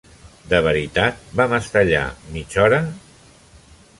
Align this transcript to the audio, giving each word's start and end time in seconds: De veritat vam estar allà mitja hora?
De 0.53 0.61
veritat 0.67 1.19
vam 1.41 1.53
estar 1.59 1.85
allà 1.87 2.01
mitja 2.37 2.65
hora? 2.65 2.83